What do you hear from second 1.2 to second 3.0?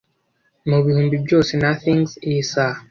byose nothings yisaha